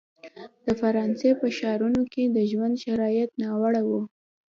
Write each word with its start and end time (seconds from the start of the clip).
د 0.65 0.67
فرانسې 0.79 1.29
په 1.39 1.47
ښارونو 1.57 2.01
کې 2.13 2.23
د 2.35 2.37
ژوند 2.51 2.75
شرایط 2.83 3.29
ناوړه 3.41 3.81
وو. 3.87 4.01